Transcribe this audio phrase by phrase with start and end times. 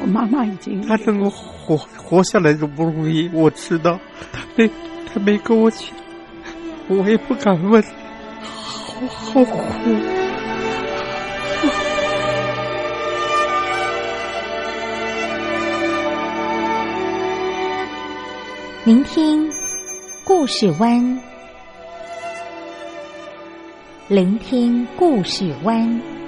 [0.00, 3.30] 我妈妈已经她能够活活下来都不容易。
[3.32, 3.98] 我知道，
[4.32, 4.70] 她没
[5.12, 5.80] 她没跟我讲，
[6.88, 9.90] 我也不敢问，好好苦。
[18.86, 19.46] 聆听
[20.24, 21.20] 故事湾，
[24.08, 26.19] 聆听故事湾。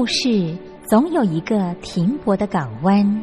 [0.00, 0.56] 故事
[0.88, 3.22] 总有一个停泊的港湾。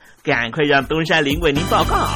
[0.23, 2.07] 赶快让东山林为您报告。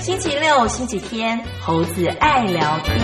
[0.00, 2.98] 星期六、星期天，猴子爱聊天。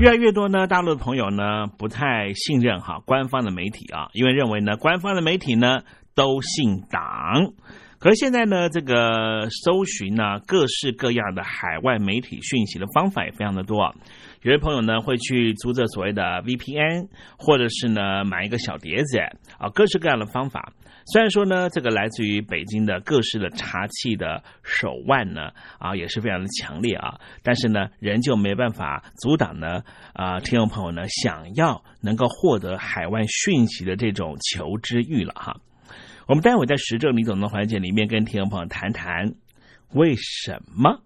[0.00, 5.80] 越来越多呢，大陆的朋友呢不太信任哈官方的媒体啊，因为认为呢官方的媒体呢
[6.14, 7.52] 都姓党。
[8.00, 13.92] 可是现在呢，这个搜寻呢各式各样的海外媒体讯息的方法也非常的多啊。
[14.40, 19.18] 有些朋友呢会去租这所谓的 VPN，或者是呢买一个小碟子
[19.58, 20.72] 啊，各式各样的方法。
[21.12, 29.82] 虽然说呢，这个来自于北京的各式的查气的手腕呢啊也是非常的强烈啊，但是呢仍旧没办法阻挡呢
[30.14, 35.54] 啊听众朋友呢想要能够获得海外讯息的这种求知欲了哈。
[36.30, 39.32] 我们待会在实证李总的环节里面跟听众朋友谈谈，
[39.94, 41.00] 为什么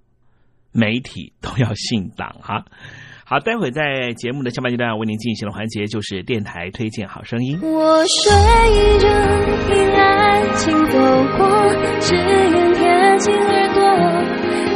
[0.70, 2.66] 媒体都要姓党哈？
[3.24, 7.58] 好，待会在节目的下半阶段为您进行的环节就是电台推荐好声音。
[7.62, 8.30] 我睡
[9.00, 9.08] 着，
[9.66, 10.98] 听爱情走
[11.38, 11.48] 过，
[12.00, 13.80] 只愿贴近耳朵，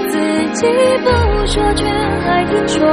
[0.09, 0.17] 自
[0.55, 0.67] 己
[1.05, 1.11] 不
[1.47, 1.85] 说却
[2.25, 2.89] 还听说，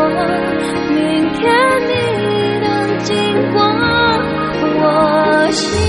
[0.90, 1.42] 明天
[1.88, 3.16] 你的经
[3.54, 3.64] 过，
[4.84, 5.85] 我心。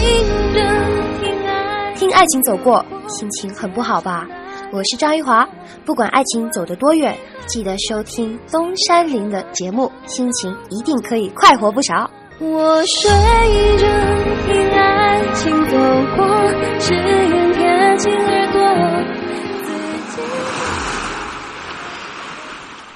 [2.16, 4.26] 爱情走过，心情很不好吧？
[4.72, 5.46] 我是张玉华，
[5.84, 7.14] 不管爱情走得多远，
[7.46, 12.10] 记得收听东山林的节目，心情一定可以快活不少。
[12.38, 13.10] 我睡
[13.76, 13.86] 着
[14.46, 15.76] 听爱情走
[16.16, 16.26] 过，
[16.78, 18.62] 只愿贴近耳朵。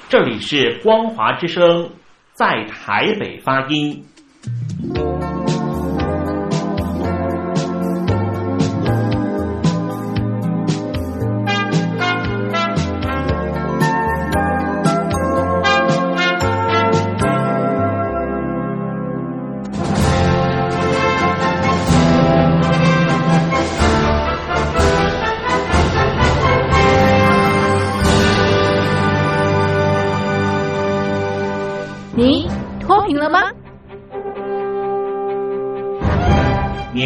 [0.09, 1.87] 这里是光华之声，
[2.33, 4.03] 在台北发音。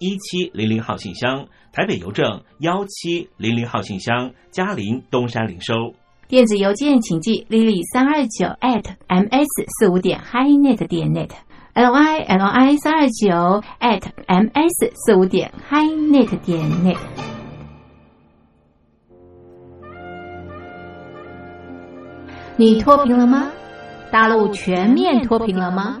[0.00, 5.94] 一七零零号信箱，台北邮政幺七零零号信箱，嘉林东山零收。
[6.26, 9.46] 电子邮件请寄 lily 三二九 at ms
[9.78, 16.96] 四五点 highnet 点 net，lily 三二九 at ms 四五点 highnet 点 net。
[22.56, 23.50] 你脱贫了吗？
[24.10, 26.00] 大陆全面脱贫了吗？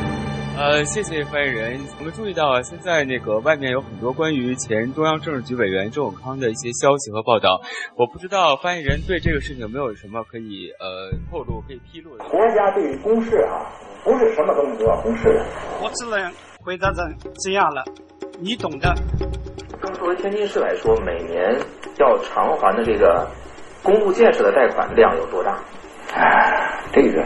[0.61, 1.79] 呃，谢谢发言人。
[1.97, 7.59] 我们注意到啊，现在那个外面有很多关于前中央政治局委员周永康的一些消息和报道。
[7.97, 12.23] 我不知道发言人对这个事情有没有什么可以呃透露、可以披露的。
[12.25, 13.65] 国家对于公事啊，
[14.03, 15.43] 不是什么东西都要公示的。
[15.81, 16.31] 我只能
[16.63, 17.11] 回答成
[17.43, 17.83] 这样了，
[18.39, 18.93] 你懂的。
[19.97, 21.57] 作为天津市来说，每年
[21.97, 23.27] 要偿还的这个。
[23.83, 25.57] 公路建设的贷款量有多大？
[26.13, 27.25] 哎，这个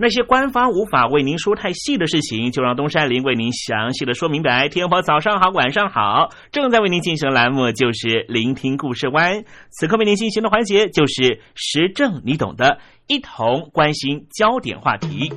[0.00, 4.68] 那些官方无法为您说太细的事情，就让东山林为您详细的说明白。
[4.68, 9.42] 天婆早上好，晚上好，正在为您进行的栏目就是聆听故事湾。
[9.70, 12.78] 此刻为您进行的环节就是时政，你懂的，
[13.08, 15.32] 一同关心焦点话题。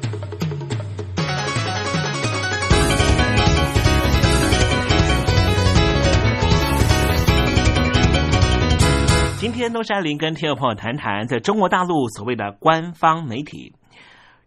[9.39, 13.74] 今天东山林跟听众朋友谈谈，在中国大陆所谓的官方媒体。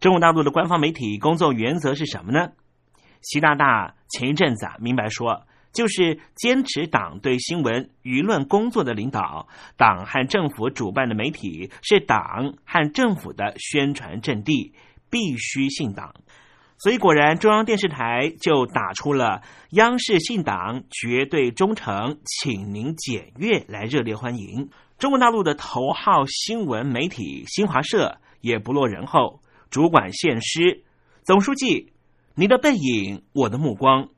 [0.01, 2.53] 中国大陆的官方媒体工作原则是什么呢？
[3.23, 14.75] 习大大前一阵子啊，明白说，就是坚持党对新闻舆论工作的领导，党和政府主办的媒体是党和政府的宣传阵地，
[15.09, 16.15] 必须信党。
[16.77, 24.69] 所以果然，中央电视台就打出了“央视信党，绝对忠诚，请您检阅”来热烈欢迎。
[24.99, 29.41] 中国大陆的头号新闻媒体新华社也不落人后，
[29.75, 30.85] 主管献诗，
[31.25, 31.93] 总书记。
[32.37, 34.09] 您的背影，我的目光。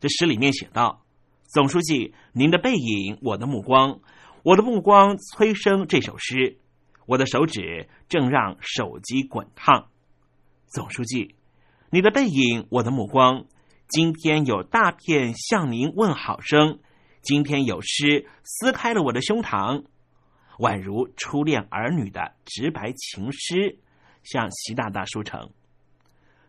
[0.00, 1.02] 这诗里面写道
[1.48, 4.00] ：“总书记，您的背影，我的目光，
[4.42, 6.58] 我的目光催生这首诗。
[7.06, 9.88] 我的手指正让手机滚烫。
[10.66, 11.36] 总书记，
[11.88, 13.46] 你的背影，我的目光。
[13.88, 16.80] 今天有大片向您问好声，
[17.22, 19.86] 今天有诗撕开了我的胸膛，
[20.58, 23.78] 宛如初恋儿女的直白情诗，
[24.26, 25.48] 向习大大书成。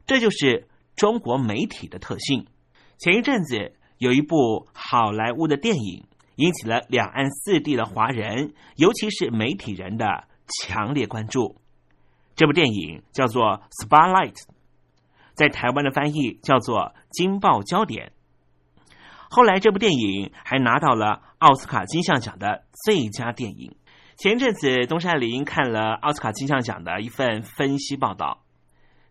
[0.06, 0.68] 这就是。”
[0.98, 2.48] 中国媒体的特性。
[2.98, 6.08] 前一阵子有一部好莱坞的电影，
[6.38, 11.62] 引起了两岸四地的华人，尤其是媒体人的强烈关注。
[12.36, 14.34] 这部电影叫做《Spotlight》，
[15.36, 16.80] 在台湾的翻译叫做
[17.12, 18.12] 《金爆焦点》。
[19.30, 23.76] 后来，这部电影还拿到了奥斯卡金像奖的最佳电影。
[24.18, 28.44] 前阵子，东山林看了奥斯卡金像奖的一份分析报道。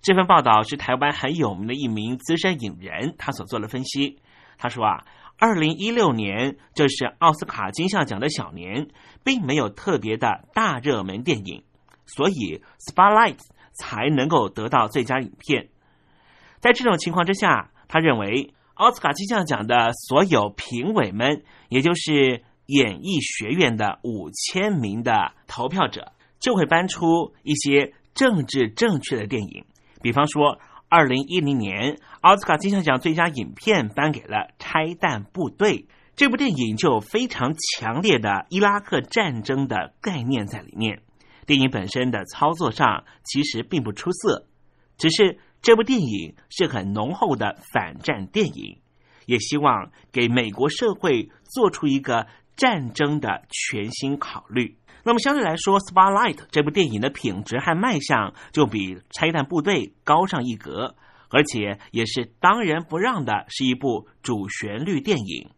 [0.03, 4.19] 这份报道是台湾很有名的一名资深影人，他所做的分析。
[4.59, 5.05] 他说啊，
[5.39, 8.89] 二零一六年这是奥斯卡金像奖的小年，
[9.23, 11.63] 并没有特别的大热门电影，
[12.07, 12.33] 所以
[12.81, 13.37] 《Spotlight》
[13.75, 15.69] 才能够得到最佳影片。
[16.59, 29.65] 在这种情况之下，他认为奥斯卡金像奖的所有评委们，也就是演艺学院的五千名的投票者，就会搬出一些政治正确的电影。
[30.03, 30.59] 比方说，
[30.89, 35.79] 二零一零年奥斯卡金像奖最佳影片颁给了《拆弹部队》
[36.15, 41.03] 这部电影，就非常强烈的伊拉克战争的概念在里面。
[41.45, 44.47] 电影本身的操作上其实并不出色，
[44.99, 48.79] 只是这部电影是很浓厚的反战电影，
[49.27, 54.77] 也希望给美国社会做出一个战争的全新考虑。
[55.05, 60.97] 那么相对来说，《Spotlight》这部电影的品质和卖相就比《拆弹部队》高上一格，
[61.30, 65.50] 而且也是当仁不让的，是一部主旋律电影。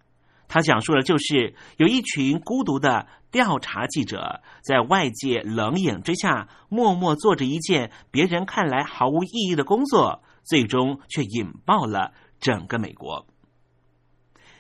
[0.49, 13.27] 它讲述的就是有一群孤独的调查记者，在外界冷眼之下，默默做着一件别人看来毫无意义的工作，最终却引爆了整个美国。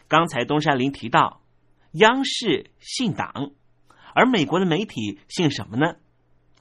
[0.08, 1.40] 刚才东山林提到，
[1.98, 3.50] 央视信党。
[4.14, 5.96] 而美国的媒体姓什么呢？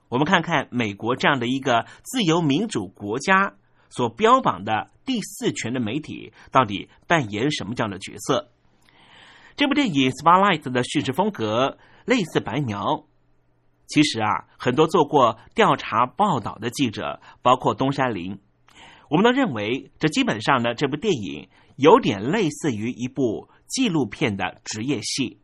[0.10, 3.56] 我们看看美国这样的一个自由民主国家
[3.90, 8.52] 所标榜的第四权的媒体，到底扮演什么样的角色？
[9.56, 13.06] 这部电影《Spotlight》的叙事风格类似白描。
[13.88, 18.40] 其实啊，很多做过调查报道的记者，包括东山林，
[19.10, 25.40] 我们都认为这基本上呢，这部电影有点类似于一部纪录片的职业戏。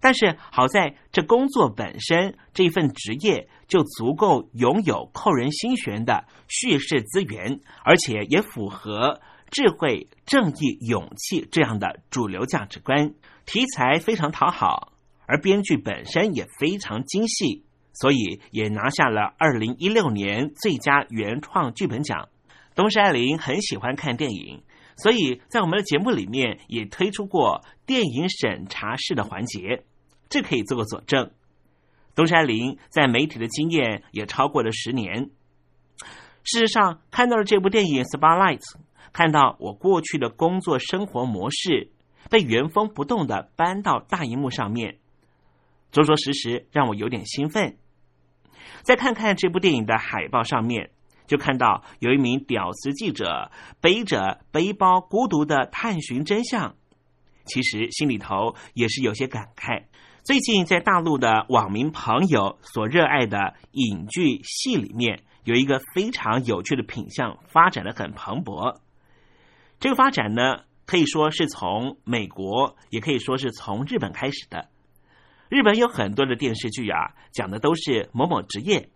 [0.00, 13.14] 但是好在这工作本身这份职业就足够拥有扣人心弦的叙事资源，而且也符合智慧、正义、勇气这样的主流价值观。
[13.44, 14.92] 题材非常讨好，
[15.26, 22.28] 而编剧本身也非常精细，所以也拿下了二零一六年最佳原创剧本奖。
[22.76, 24.62] 东山林很喜欢看电影，
[24.98, 29.84] 所以在我们的节目里面也推出过电影审查式的环节。
[30.28, 31.30] 这可以做个佐证。
[32.14, 35.30] 东山林在媒体的经验也超过了十年。
[36.44, 38.58] 事实上，看到了这部电影《Spotlight》，
[39.12, 41.90] 看到我过去的工作生活模式
[42.28, 44.98] 被原封不动的搬到大荧幕上面，
[45.92, 47.78] 着着实实让我有点兴奋。
[48.82, 50.90] 再看看这部电影的海报上面，
[51.28, 56.74] 就看到有一名屌丝记者背着背包，孤独的探寻真相。
[57.44, 59.84] 其实心里头也是有些感慨。
[60.24, 68.76] 最近在大陆的网民朋友所热爱的影剧戏里面，有一个非常有趣的品相，发展的很蓬勃。
[69.80, 74.68] 这个发展呢，可以说是从美国，也可以说是从日本开始的。
[75.48, 78.90] 日本有很多的电视剧啊，讲的都是某某职业。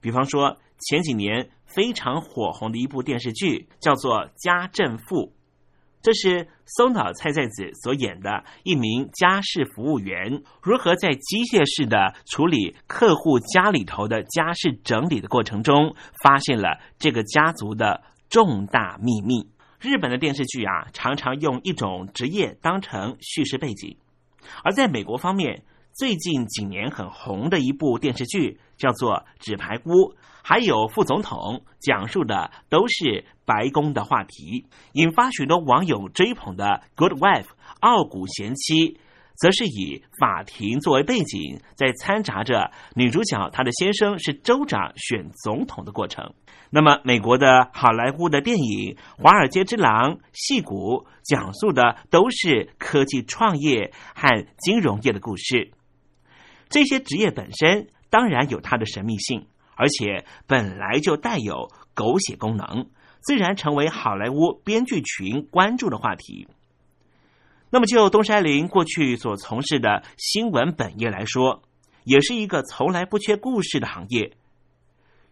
[0.00, 5.16] 比方说前几年非常火红的一部电视剧，叫做《家政妇》，
[6.02, 19.48] 这是松岛菜菜子所演的一名家事服务员，如何在机械式的处理客户家里头的家事整理的过程中，发现了这个家族的重大秘密。
[19.80, 23.96] 日本的电视剧啊，常常用一种职业当成叙事背景，
[24.62, 29.90] 而在美国方面，最近几年很红的一部电视剧叫做《纸牌屋》。
[30.44, 36.64] 还有副总统讲述的都是白宫的话题，引发许多网友追捧的
[36.96, 37.44] 《Good Wife》
[37.78, 38.98] 傲骨贤妻，
[39.36, 46.34] 则是以法庭作为背景，在掺杂着女主角她的先生是州长选总统的过程。
[46.70, 55.70] 那么，美国的好莱坞的电影《华尔街之狼》戏骨讲述的都是科技创业和金融业的故事。
[56.72, 59.46] 这些职业本身当然有它的神秘性。
[59.74, 66.46] 而且本来就带有狗血功能，自然成为好莱坞编剧群关注的话题。
[67.70, 71.62] 那么，就东山林过去所从事的新闻本业来说，
[72.04, 74.34] 也是一个从来不缺故事的行业。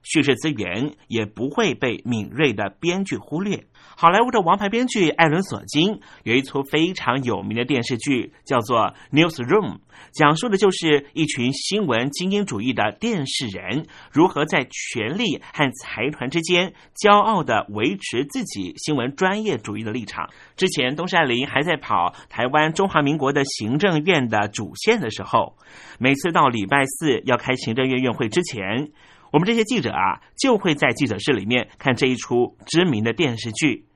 [0.03, 3.65] 叙事资源也不会被敏锐的编剧忽略。
[3.97, 8.79] 好莱坞的王牌编剧艾伦·索金有一出非常有名的电视剧，叫做
[9.11, 9.75] 《Newsroom》，
[10.13, 20.31] 讲述的就是一群新闻精英主义的电视人如何在权力和财团之间骄傲的维持自己新闻专业主义的立场。
[20.57, 25.57] 之前东山林还在跑台湾中华民国的行政院的主线的时候，
[25.99, 28.91] 每次到礼拜四要开行政院院会之前。
[29.33, 33.87] 我们这些记者啊，就会在记者室里面看这一出知名的电视剧，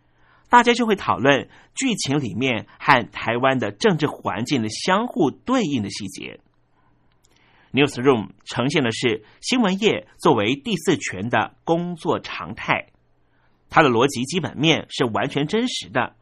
[0.48, 6.40] 大家就会讨论剧情里面和台湾的政治环境的相互对应的细节。
[7.72, 12.86] Newsroom 呈现的是新闻业作为第四权的工作常态，
[13.68, 16.14] 它的逻辑基本面是完全真实的，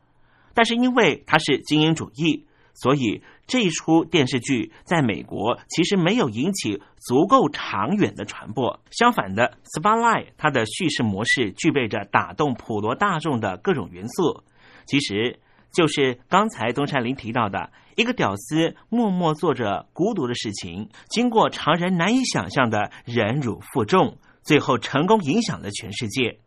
[0.54, 2.46] 但是因为它是精英主义。
[2.74, 8.80] 所以这一出电视剧在美国其实没有引起足够长远的传播。
[8.90, 14.42] 相反的，《Spotlight》它的叙事模式具备着打动普罗大众的各种元素，
[14.86, 15.40] 其实
[15.72, 26.38] 就是刚才东山林提到的一个屌丝默默做着孤独的事情，经过常人难以想象的忍辱负重，最后成功影响了全世界。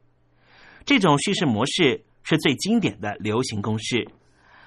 [0.86, 4.08] 这种叙事模式是最经典的流行公式，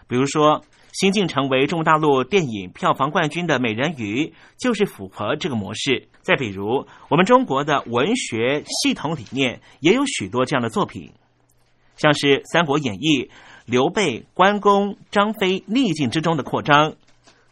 [0.07, 0.63] 比如说。
[1.01, 4.27] 新晋成为中国大陆电影票房冠军的《美人鱼》
[4.59, 6.09] 就是符合这个模式。
[6.23, 11.13] 再比如，我们中国的文学系统里面也有许多这样的作品，
[11.97, 13.27] 像是《三国演义》
[13.65, 16.91] 刘备、关公、张飞逆境之中的扩张，《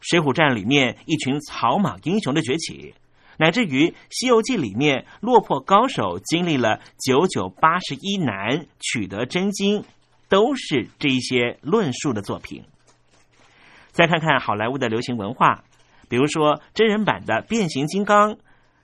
[0.00, 2.94] 水浒传》里面一群草莽英雄的崛起，
[3.38, 9.85] 乃至于《西游记》里面落魄高手经历了九九八十一难取得真经，
[10.28, 12.64] 都是这一些论述的作品。
[13.96, 15.64] 再看看好莱坞的流行文化，
[16.11, 18.35] 比如说真人版的《变形金刚》，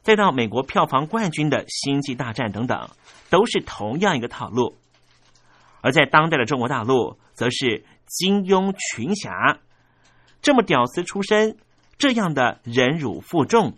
[0.01, 2.88] 再到美国票房冠军的《星际大战》等等，
[3.29, 4.75] 都是同样一个套路。
[5.83, 9.59] 而在当代的中国大陆，则是金庸群侠，
[10.40, 11.59] 这么屌丝出身，
[11.98, 13.75] 这样的忍辱负重，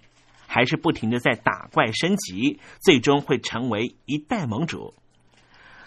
[0.46, 4.94] 还是不停的在打怪升级，最终会成为一代盟主。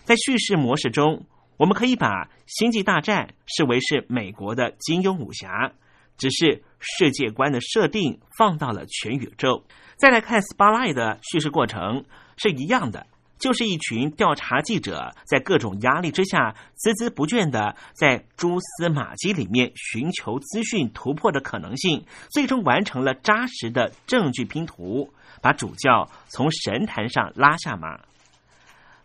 [0.04, 1.26] 在叙事模式中。
[1.58, 5.74] 我们可以把《星际大战》视为是美国的金庸武侠，
[6.18, 9.64] 只是世界观的设定放到了全宇宙。
[9.98, 12.06] 再来看《Spotlight》的叙事过程
[12.38, 13.08] 是一样的，
[13.40, 28.02] 就是一群调查记者在各种压力之下孜孜不倦的在蛛丝马迹里面寻求资讯突破的可能性，最终完成了扎实的证据拼图，把主教从神坛上拉下马。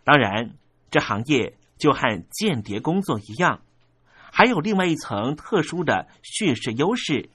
[0.03, 0.51] 当然，
[0.91, 1.55] 这行业。
[1.77, 3.61] 就和间谍工作一样，
[4.31, 7.29] 还有另外一层特殊的叙事优势，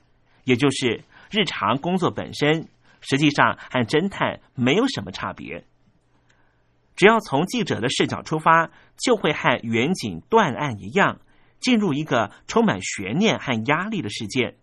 [0.44, 2.68] 也就是日常工作本身
[3.00, 5.64] 实际上和侦探没有什么差别。
[6.96, 11.20] 只要从记者的视角出发，就会和远景断案一样，
[11.60, 14.56] 进入一个充满悬念和压力的事件。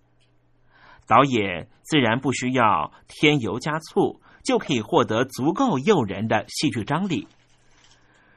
[1.08, 7.28] 导演自然不需要添油加醋，就可以获得足够诱人的戏剧张力。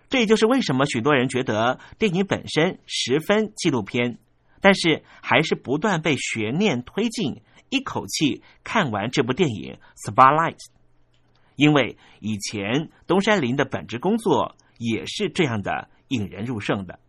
[0.08, 4.18] 这也就是为什么许多人觉得电影本身十分纪录片，
[4.62, 9.76] 但是还是不断被悬念推进，一口气看完这部电影
[10.10, 10.56] 《Spotlight》。
[11.56, 17.00] 因为以前东山林的本职工作也是这样的引人入胜的。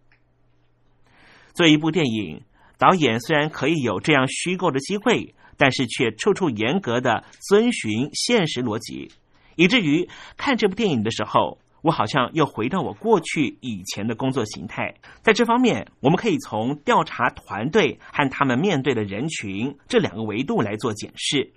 [1.54, 2.44] 做一部电影，
[2.78, 9.14] 导演虽然可以有这样虚构的机会，但是却处处严格的遵循现实逻辑，
[9.56, 11.60] 以至于看这部电影的时候。
[11.82, 14.96] 我好像又回到我过去以前的工作形态。
[15.22, 21.54] 在这方面，我们可以从调查团队和他们面对的人群这两个维度来做检视。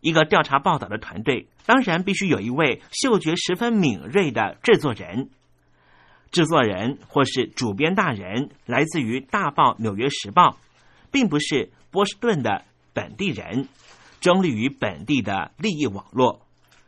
[0.00, 5.30] 一个调查报道的团队，当然必须有一位嗅觉十分敏锐的制作人。
[6.30, 10.50] 制作人或是主编大人来自于大报《纽约时报》，
[11.10, 13.68] 并不是波士顿的本地人，
[14.20, 16.42] 中立于本地的利益网络，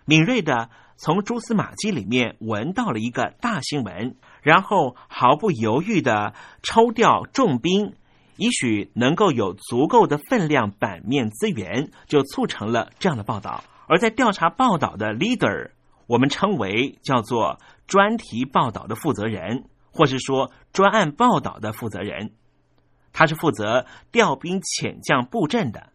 [0.04, 0.68] 敏锐的。
[1.02, 7.94] 从蛛丝马迹里面闻到了一个大新闻，然后毫不犹豫的抽调重兵，
[8.36, 13.64] 也许能够有足够的分量版面资源，就促成了这样的报道。
[13.88, 15.70] 而在调查报道的 leader，
[16.06, 22.30] 我们称为叫做专题报道的负责人，或是说专案报道的负责人，
[23.12, 25.88] 他是负责调兵遣将布阵的。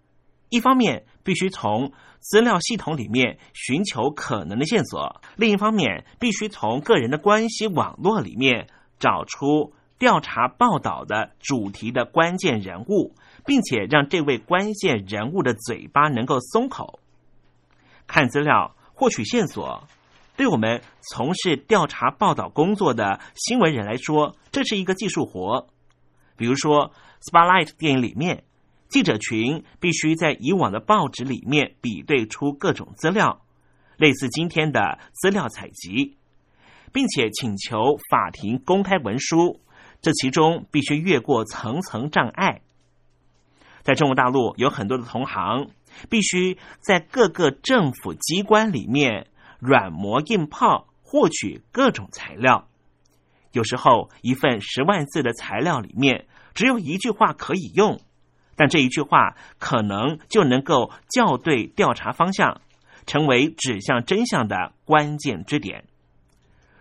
[0.49, 13.13] 一方面必须从资料系统里面寻求可能的线索，另一方面必须从个人的关系网络里面找出调查报道的主题的关键人物，
[13.45, 16.99] 并且让这位关键人物的嘴巴能够松口。
[18.07, 19.83] 看资料获取线索，
[20.37, 25.67] 对我们从事调查报道工作的新闻人来说，这是一个技术活。
[26.37, 26.89] 比如说
[27.29, 28.45] 《Spotlight》电影里面。
[28.89, 33.41] 记者群必须在以往的报纸里面比对出各种资料，
[33.97, 36.17] 类似今天的资料采集，
[36.93, 39.59] 并且请求法庭公开文书。
[39.99, 42.61] 这其中必须越过层层障碍。
[43.81, 45.69] 在中国大陆有很多的同行，
[46.09, 49.27] 必须在各个政府机关里面
[49.59, 52.67] 软磨硬泡获取各种材料。
[53.53, 57.99] 有时候一份十万字的材料里面只有一句话可以用。
[58.57, 62.59] 但这一句话可能就能够校对调查方向，
[63.05, 65.85] 成为指向真相的关键支点。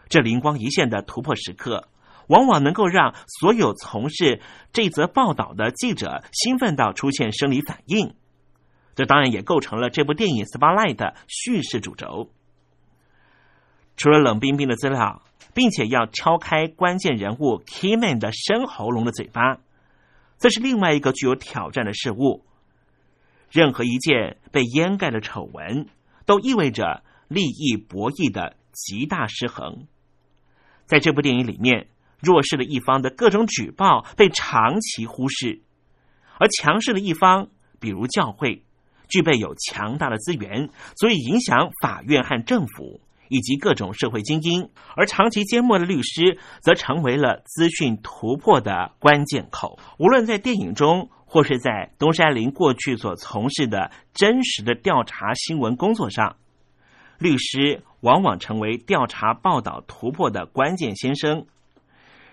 [0.08, 1.88] 这灵光一现的突破时刻，
[2.28, 4.40] 往往能够让所有从事
[4.72, 8.14] 这则报道的记者兴奋到出现生理反应。
[8.94, 12.30] 这当然也构成了这部电影《Spotlight》的叙事主轴。
[13.98, 15.22] 除了冷冰冰的资料，
[15.54, 19.58] 并且要敲开关键人物 Keyman 的深喉咙的嘴巴。
[20.38, 22.44] 这是另外一个具有挑战的事物。
[23.50, 25.86] 任何一件被掩盖的丑闻，
[26.26, 29.86] 都意味着利益博弈的极大失衡。
[30.84, 31.88] 在这部电影里面，
[32.20, 35.62] 弱势的一方的各种举报被长期忽视，
[36.38, 38.64] 而强势的一方，比如教会，
[39.08, 43.00] 具备有强大的资源，所以影响法院和政府。
[43.28, 49.78] 以及各种社会精英，而长期缄默的律师则成为了资讯突破的关键口。
[49.98, 56.36] 无论在电影中，或是在东山林过去所从事的真实的调查新闻工作上，
[57.18, 61.46] 律师往往成为调查报道突破的关键先生。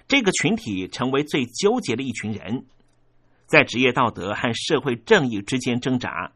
[0.07, 2.65] 这个群体成为最纠结的一群人，
[3.45, 6.31] 在职业道德和社会正义之间挣扎。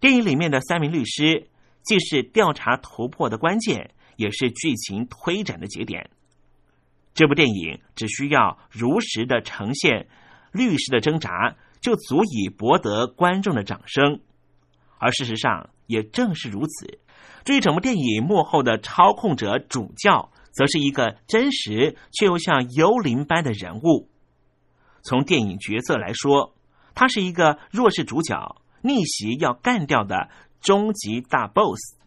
[0.00, 1.48] 电影里面的三名律师。
[1.84, 6.10] 既是调查突破的关键，也是剧情推展的节点。
[7.12, 10.08] 这部电影只需要如实的呈现
[10.50, 14.20] 律师的挣扎，就足以博得观众的掌声。
[14.98, 16.98] 而事实上，也正是如此。
[17.44, 24.08] 至于整部电影幕后的操控者主教，则是一个真实却又像幽灵般的人物。
[25.02, 26.54] 从电影角色来说，
[26.94, 30.30] 他是一个弱势主角，逆袭要干掉的。
[30.64, 31.98] 终极大 BOSS，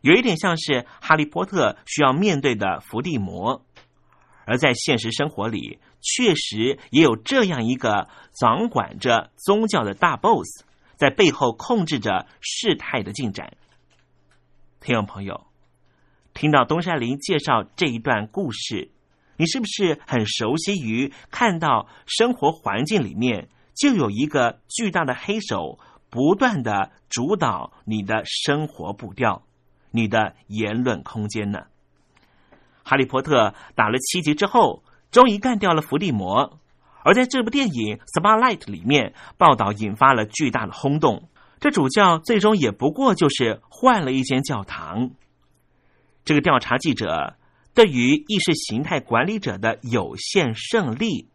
[0.00, 3.66] 有一点像是哈利波特需要面对的伏地魔，
[4.46, 10.64] 而在现实生活里，确实也有这样一个掌管着宗教的大 BOSS，
[10.94, 13.56] 在背后控制着事态的进展。
[14.80, 15.44] 听众朋友，
[16.32, 18.92] 听到东山林介绍这一段故事，
[19.36, 25.80] 你是不是很熟悉于看到生活环境里面就有一个巨大的黑手？
[26.16, 29.42] 不断的主导你的生活步调，
[29.90, 31.66] 你的言论空间呢？
[32.82, 36.58] 哈利波特打了七集之后，终于干掉了伏地魔。
[37.04, 41.28] 而在这部电影《Spotlight》里面，报道引发了巨大的轰动。
[41.60, 45.10] 这主教最终也不过就是换了一间教堂。
[46.24, 47.36] 这个调查记者
[47.74, 51.28] 对于意识形态管理者的有限胜利，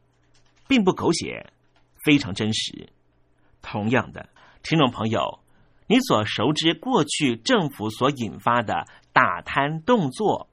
[0.68, 1.54] 并不狗血，
[2.04, 2.90] 非常真实。
[3.62, 4.28] 同样的。
[4.64, 5.40] 听众朋友，
[5.88, 10.48] 你所熟知过去政府所引发的打贪动作，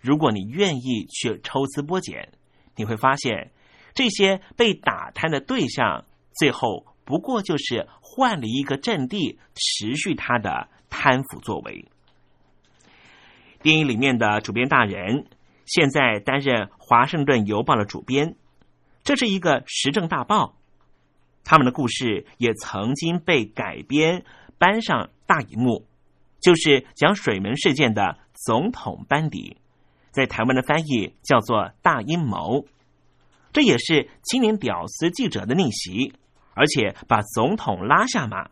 [0.00, 2.32] 如果你愿意去抽丝剥茧，
[2.76, 3.50] 你会发现
[3.94, 6.04] 这些被打贪的对象，
[6.38, 11.88] 最后不过就是换了一个阵地，持续他的贪腐作为。
[13.62, 15.26] 电影里面的主编大人，
[15.64, 18.36] 现在担任《华盛顿邮报》的主编。
[19.02, 20.56] 这是一个时政大报，
[21.48, 24.24] 他们的故事也曾经被改编
[24.58, 25.86] 搬上大荧幕，
[26.40, 29.56] 就是讲水门事件的总统班底，
[30.10, 32.66] 在台湾的翻译叫做“大阴谋”。
[33.54, 36.14] 这也是青年屌丝记者的逆袭，
[36.54, 38.50] 而且把总统拉下马。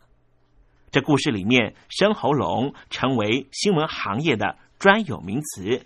[0.89, 5.85] 这故事里面，生喉咙成为新闻行业的专有名词，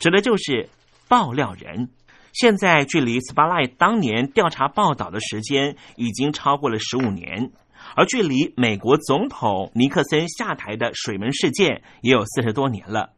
[0.00, 0.68] 指的就是
[1.06, 1.90] 爆料人。
[2.34, 7.52] 现在距离 Spotlight 当年调查报道的时间已经超过了十五年，
[7.96, 13.12] 而距离美国总统尼克森下台的水门事件也有四十多年了。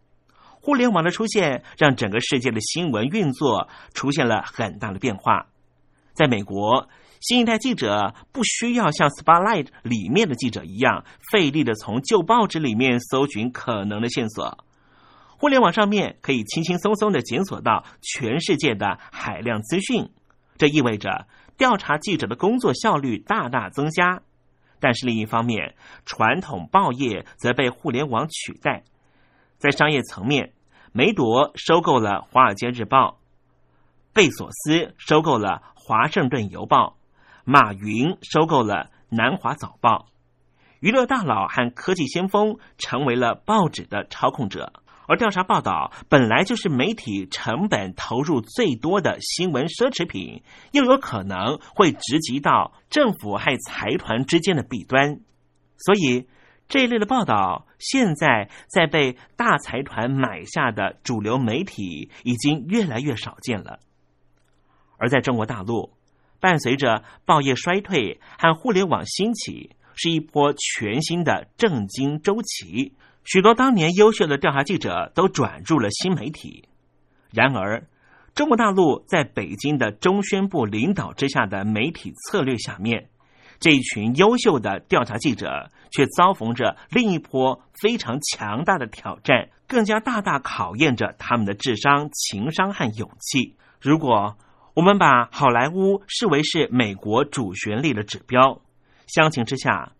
[0.60, 5.46] 互联网的出现，让整个世界的新闻运作出现了很大的变化。
[6.12, 6.88] 在美国。
[7.18, 11.02] 新一代记者不需要像《Spotlight》里面的记者一样
[11.32, 14.65] 费力的从旧报纸里面搜寻可能的线索，
[15.38, 20.10] 互联网上面可以轻轻松松的检索到全世界的海量资讯，
[20.56, 24.22] 这意味着调查记者的工作效率大大增加。
[24.80, 28.84] 但是另一方面，传统报业则被互联网取代。
[29.58, 30.52] 在商业层面，
[30.92, 33.10] 梅朵收购了《华尔街日报》，
[34.12, 36.90] 贝索斯收购了《华盛顿邮报》。
[37.48, 38.74] 马云收购了
[39.08, 39.90] 《南华早报》，
[40.80, 44.72] 娱乐大佬和科技先锋成为了报纸的操控者，
[45.08, 50.42] 而调查报道本来就是媒体成本投入最多的新闻奢侈品，
[50.72, 55.20] 又有可能会直击到政府和财团之间的弊端，
[55.78, 56.26] 所以
[56.68, 63.78] 这一类的报道现在在被大财团买下的主流媒体已经越来越少见了，
[64.98, 65.94] 而在中国大陆。
[66.38, 72.92] 伴随着报业衰退和互联网兴起，是一波全新的政经周期。
[73.26, 76.68] 许多当年优秀的调查记者都转入了新媒体。
[77.32, 77.84] 然而，
[78.34, 83.08] 中国大陆在北京的中宣部领导之下的媒体策略下面，
[83.58, 93.56] 这一群优秀的调查记者却遭逢着另一波非常强大的挑战，更加大大考验着他们的智商、情商和勇气。
[93.80, 94.36] 如果
[94.74, 98.60] 我们把好莱坞视为是美国主旋律的指标，
[99.08, 99.92] 相形之下，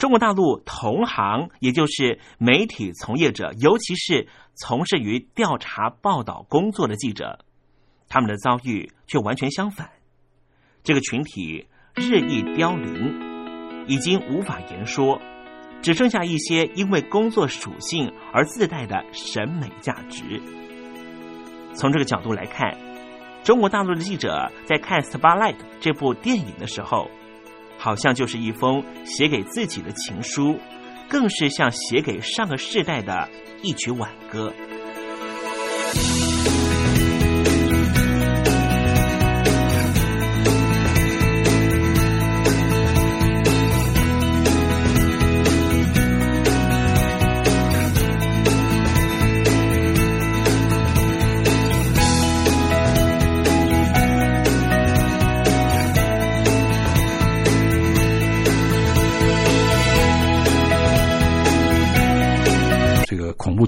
[0.00, 7.40] 中国大陆同行，也就是媒体从业者，尤其是从事于调查报道工作的记者，
[8.08, 9.90] 他们的遭遇却完全相反。
[10.82, 15.20] 这个群体日益凋零，已经无法言说，
[15.82, 20.40] 只剩下一些因为工作属性而自带的审美价值。
[21.74, 22.74] 从这个角度来看。
[23.42, 27.10] 中国大陆的记者在看《Spotlight》这部电影的时候，
[27.80, 30.60] 好像就是一封写给自己的情书，
[31.08, 33.26] 更是像写给上个世代的
[33.62, 34.52] 一曲挽歌。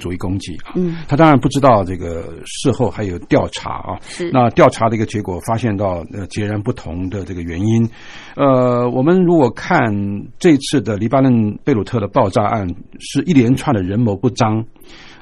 [0.02, 7.88] 主义攻击啊，嗯，他当然不知道这个事后还有调查啊，是那调查的一个结果，发现到呃截然不同的这个原因。
[8.34, 9.94] 呃，我们如果看
[10.40, 12.66] 这次的黎巴嫩贝鲁特的爆炸案，
[12.98, 14.64] 是一连串的人谋不彰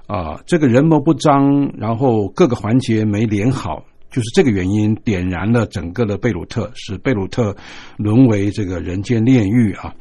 [0.07, 3.85] 啊，这个人谋不彰，然后各个环节没连好。
[4.11, 7.55] 就是这个原因点燃了整个的贝鲁特，使贝鲁特
[7.96, 9.94] 沦为这个人间炼狱啊！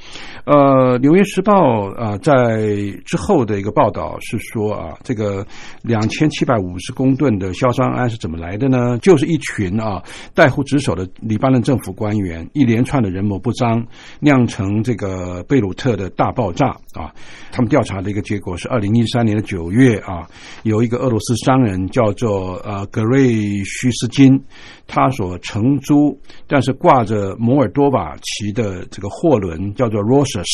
[0.45, 2.67] 呃，《纽约时报》啊，在
[3.05, 5.45] 之后的一个报道是说啊，这个
[5.83, 8.97] 两千七百五十公吨的硝酸铵是怎么来的呢？
[8.97, 10.01] 就是一群啊
[10.33, 13.85] 代户职守的黎巴嫩政府官员一连串的人谋不臧，
[14.19, 17.13] 酿成这个贝鲁特的大爆炸啊！
[17.51, 20.27] 他们调查的一个结果是，二零一三年的九月啊，
[20.63, 23.91] 有一个俄罗斯商人叫做呃格瑞须。
[23.99, 24.41] 资金，
[24.87, 30.45] 他所承租但是挂着摩尔多瓦旗的这个货轮叫做 Rosas，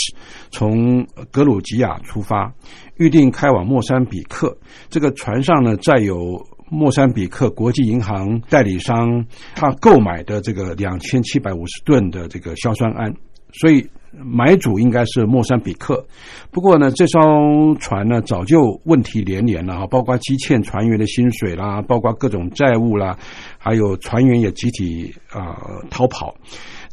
[0.49, 2.51] 从格鲁吉亚出发，
[2.97, 4.57] 预定开往莫桑比克。
[4.89, 13.15] 这个船上呢，载有莫桑比克国际银行代理商他购买的这个两千七百五十吨的这个硝酸铵，
[13.53, 13.87] 所以。
[14.23, 16.05] 买主应该是莫桑比克，
[16.51, 17.19] 不过呢，这艘
[17.79, 23.17] 船呢早就问题连连了哈，包括积欠船员的薪水啦，包括各种债务啦，
[23.57, 25.55] 还有船员也集体啊
[25.89, 26.35] 逃跑。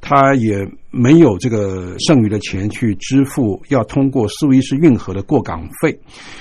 [0.05, 5.97] 他也没有这个剩余的钱去支付要通过苏伊士运河的过港费，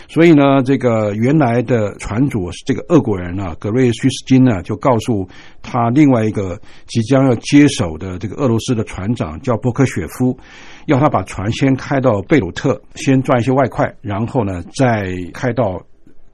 [0.09, 5.26] 所以呢，这个原来的船主这个俄国人啊，格瑞须斯金呢，就告诉
[5.62, 10.36] 他另外一个即将要接手的这个俄罗斯的船长叫波克雪夫，
[10.88, 15.82] 要他把船先开到贝鲁特，先赚一些外快，然后呢再开到。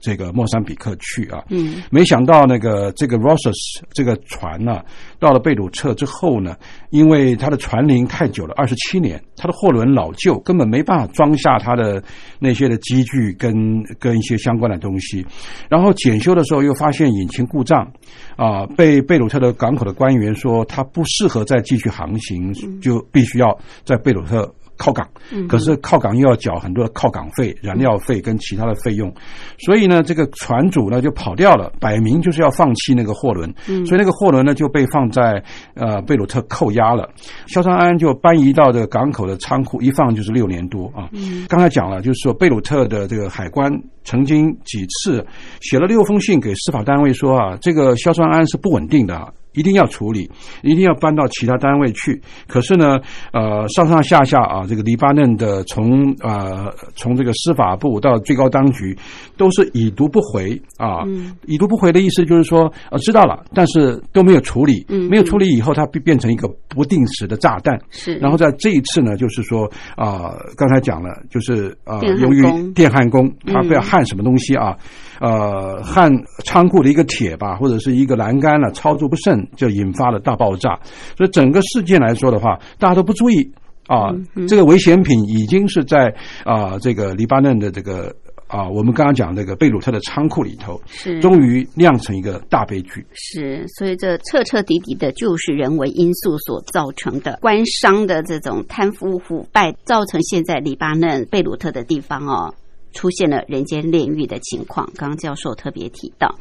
[0.00, 4.82] 这个莫桑比克去啊，嗯，没想到那个这个 Rosas 这个船呢，
[5.18, 6.56] 到了贝鲁特之后呢，
[6.90, 12.02] 因为它的船龄太久了，二十七年，它的货轮老旧，根本没办法装下它的
[12.38, 15.26] 那些的机具跟跟一些相关的东西。
[15.68, 17.90] 然后检修的时候又发现引擎故障，
[18.36, 24.52] 啊，被贝鲁特的港口的官员说它不适合再继续航行，就必须要在贝鲁特。
[24.78, 25.06] 靠港，
[25.48, 29.12] 可是靠港又要缴很多的靠港费、燃料费跟其他的费用，
[29.58, 33.52] 所以呢，这个船主呢就跑掉了，摆明就是要放弃那个货轮，
[33.84, 35.42] 所以那个货轮呢就被放在
[35.74, 37.10] 呃贝鲁特扣押了。
[37.46, 41.10] 肖尚安就搬移到这个港口的仓库，一放就是六年多啊。
[41.48, 43.70] 刚才讲了，就是说贝鲁特的这个海关
[44.04, 45.26] 曾经几次
[45.60, 49.34] 写了六封信给司法单位说啊，这个硝酸铵是不稳定的。
[49.58, 50.30] 一定要处理，
[50.62, 52.20] 一定要搬到其他单位去。
[52.46, 52.98] 可是呢，
[53.32, 58.96] 呃，上上下下啊，这个黎巴嫩的从呃从这个司法部到最高当局，
[59.36, 61.02] 都是已读不回啊。
[61.46, 64.86] 已读不回的意思就是说，呃，知道了，但是都没有处理。
[64.88, 67.76] 嗯没有处理以后，它变变成一个不定时的炸弹。
[67.90, 68.14] 是。
[68.18, 69.64] 然后在这一次呢，就是说
[69.96, 72.42] 啊，刚才讲了，就是呃，由于
[72.72, 74.76] 电焊工他不要焊什么东西啊。
[75.20, 76.12] 呃，焊
[76.44, 80.78] 仓库的一个铁吧，或者是一个栏杆呢，操作不慎就引发了大爆炸。
[81.16, 83.52] 所以整个事件来说的话，大家都不注意
[83.88, 84.14] 啊，
[84.46, 86.14] 这个危险品已经是在
[86.44, 88.14] 啊这个黎巴嫩的这个
[88.46, 93.04] 啊我们刚刚讲这个贝鲁特的仓库里头，是终于酿成一个大悲剧。
[93.12, 102.54] 是，所以这彻彻底底的就是人为因素所造成的官商的这种贪腐腐败，造成现在黎巴嫩贝鲁特的地方哦。
[102.92, 106.34] 出现了人间炼狱的情况，刚教授特别提到。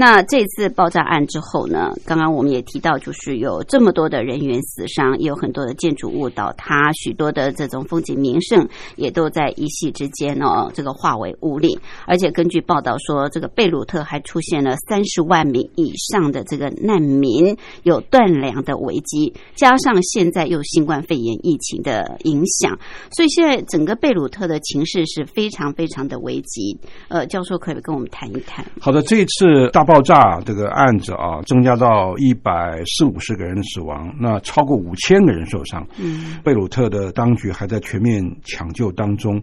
[0.00, 1.90] 那这次爆炸案之后呢？
[2.06, 11.78] 刚刚我们也提到，就是有这么多的人员死伤，也有很多的建筑物倒塌，许多的这种风景名胜也都在一夕之间哦，这个化为乌里。
[12.06, 22.78] 而且根据报道说，这个贝鲁特还出现了三十万名以上的这个难民，有断粮的危机，加上现在又新冠肺炎疫情的影响，
[23.14, 26.74] 所以现在整个贝鲁特的情势是非常非常的危急。
[27.08, 28.64] 呃，教授可以跟我们谈一谈。
[28.80, 29.89] 好的，这一次大。
[29.90, 35.84] 爆炸这个案子啊，增加到一百四五十个人的死亡，那超过五千个人受伤。
[35.98, 39.42] 嗯，贝鲁特的当局还在全面抢救当中。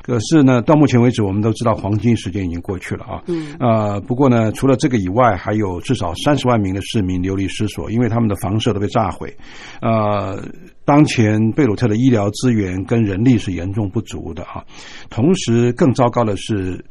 [0.00, 3.22] 可是呢，到目前为止，我们都知道黄金时间已经过去了啊。
[3.26, 9.36] 嗯，呃，不过呢，除了这个以外，还有至少三十万名的市民流离失所，因为他们的房舍都被炸毁。
[9.80, 10.40] 呃，
[10.84, 14.62] 当前贝鲁特的医疗资源跟人力是严重不足的啊。
[15.10, 16.84] 同时，更糟糕的是。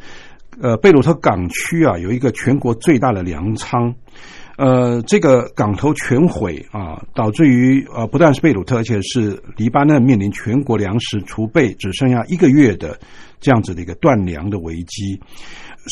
[0.60, 3.94] 呃，贝鲁特港区啊，有一个全国最大的粮仓，
[4.58, 13.00] 呃，这个港头全毁啊，导致于呃，不但是贝鲁特，而且是黎巴嫩面临全国粮食储备只剩下一个月的
[13.40, 15.20] 这样子的一个断粮的危机。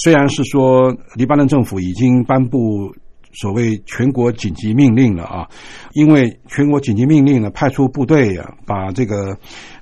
[0.03, 2.91] 虽然是说黎巴嫩政府已经颁布
[3.33, 5.47] 所谓全国紧急命令了啊，
[5.93, 9.37] 因为全国紧急命令呢，派出部队啊，把这个。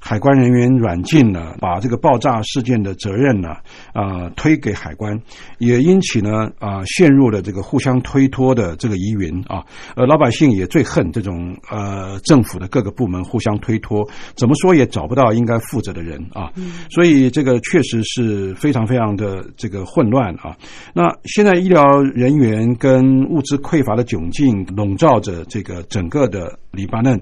[0.06, 3.52] 海关人员软禁呢，把这个爆炸事件的责任呢，
[3.94, 5.18] 啊，推给海关，
[5.60, 9.64] 也因此呢，啊，陷入了这个互相推脱的这个疑云啊，
[9.96, 16.52] 呃，老百姓也最恨这种呃政府的各个部门互相推脱，怎么说也找不到应该负责的人啊，
[16.90, 20.54] 所以这个确实是非常非常的这个混乱啊。
[20.94, 27.22] 那现在医疗人员跟物资匮乏的窘境笼罩着这个整个的黎巴嫩。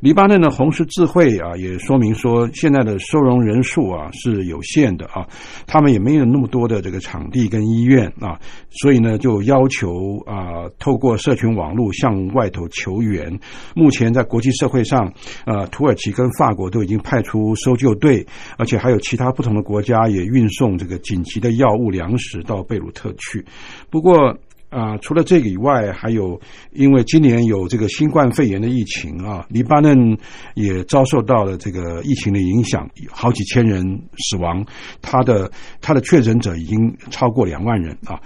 [0.00, 5.26] 黎巴嫩的红十字会啊，也说明说现在的收容人数啊是有限的啊，
[5.66, 8.40] 他们也没有那么多的这个场地跟医院啊，
[8.70, 13.38] 所以呢就要求啊，透过社群网络向外头求援。
[13.74, 15.12] 目前在国际社会上，
[15.44, 18.26] 呃，土耳其跟法国都已经派出搜救队，
[18.56, 23.44] 而且还有其他不同的国家也运送这个紧急的药物粮食到贝鲁特去。
[23.90, 24.36] 不过。
[24.68, 26.38] 啊，除了这个以外，还有
[26.72, 29.96] 因为今年有这个新冠肺炎的疫情啊，黎巴嫩
[30.54, 33.82] 也遭受到了这个疫情的影响，好几千人
[34.18, 34.64] 死亡，
[35.00, 35.50] 他的
[35.80, 38.20] 他的确诊者已经超过两万人啊。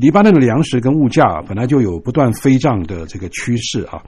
[0.00, 4.02] 黎巴嫩的粮食跟物价本来就有不断飞涨的这个趋势啊，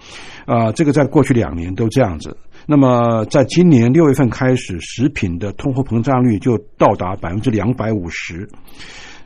[0.47, 2.37] 啊，这个在过去两年都这样子。
[2.65, 8.49] 那么在今年六月份开始，食品的通货膨胀率就到达百分之两百五十。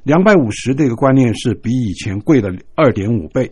[0.06, 3.50] 两百五十这个观念是比以前贵了二点五倍，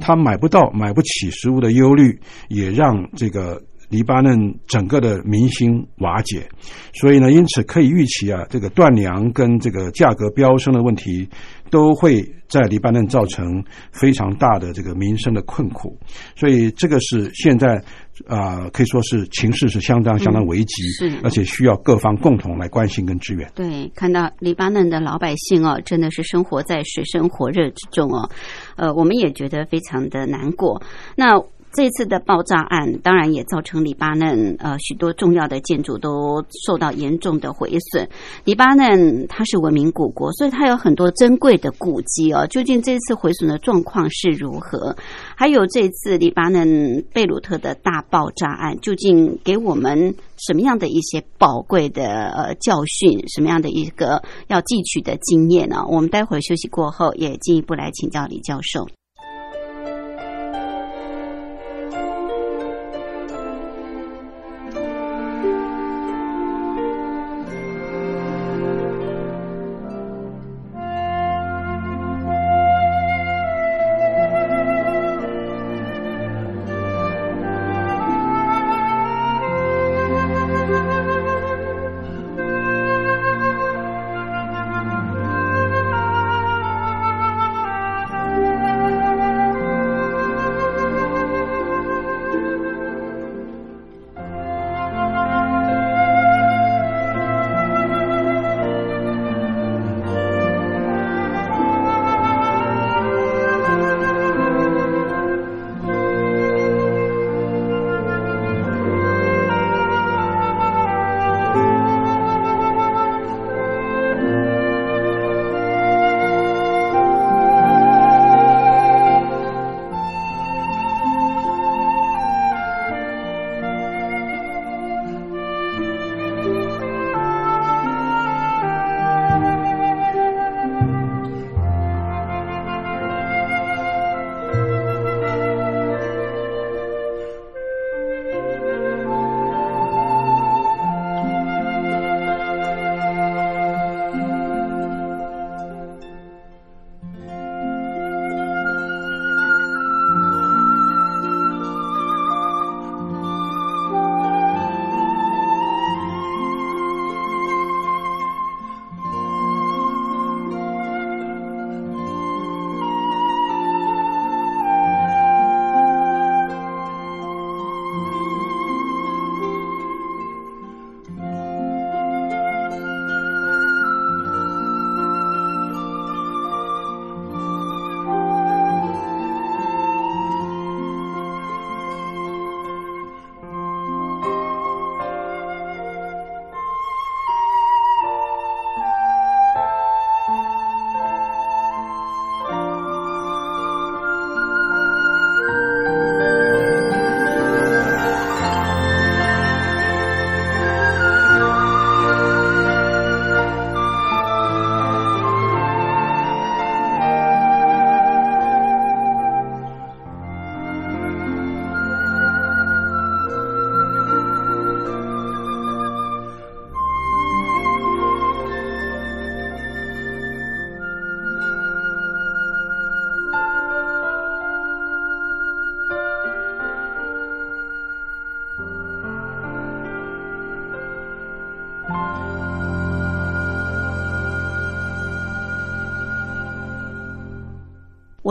[0.00, 3.62] 他买不到、买不起食物的忧虑，也让这个。
[3.92, 6.48] 黎巴嫩整个的民心瓦解，
[6.94, 11.28] 所以呢，因此可以预期啊，这个断粮跟这个价格飙升的问题，
[11.72, 15.98] 都会在黎巴嫩造成非常大的这个民生的困苦。
[16.36, 17.82] 所以这个是现在
[18.28, 23.50] 啊，可以说是情势是相当相当危急，是而且需要各方共同来关心跟支援。
[23.54, 28.28] 对，看到黎巴嫩的老百姓哦，真的是生活在水深火热之中哦，
[28.76, 30.82] 呃，我们也觉得非常的难过。
[31.16, 31.42] 那。
[31.72, 38.06] 这次的爆炸案当然也造成黎巴嫩呃许多重要的建筑都受到严重的毁损。
[38.44, 42.46] 黎巴嫩它是文明古国，所以它有很多珍贵的古迹哦。
[42.48, 44.94] 究竟这次毁损的状况是如何？
[45.34, 53.26] 还有这次黎巴嫩贝鲁特的大爆炸案，究竟给我们什么样的一些宝贵的呃教训？
[53.28, 55.84] 什么样的一个要汲取的经验呢？
[55.88, 58.86] 我们待会儿休息过后也进一步来请教李教授。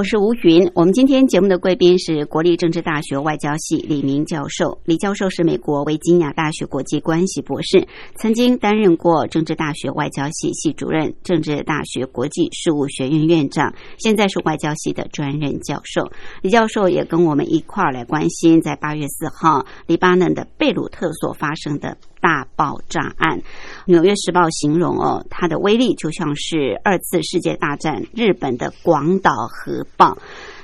[0.01, 4.81] 我是吴云，我们今天节目的贵宾是国立政治大学外交系李明教授。
[4.83, 16.11] 李教授是美国维吉尼亚大学国际关系博士，曾经担任过政治大学外交系系主任、政治大学国际事务学院院长，现在是外交系的专任教授。
[16.41, 21.95] 李教授也跟我们一块儿来关心，在八月四号黎巴嫩的贝鲁特所发生的。
[22.21, 22.30] 大
[22.61, 23.39] 爆炸案，
[23.87, 30.15] 《纽约时报》形容哦，它的威力就像是二次世界大战日本的广岛核爆，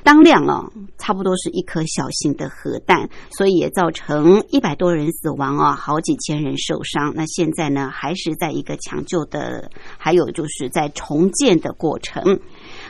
[0.03, 7.13] 当量哦，差不多是一颗小型的核弹，所以也造成一百多人死亡啊，好几千人受伤。
[7.15, 12.39] 那现在呢，还是在一个抢救的，还有就是在重建的过程。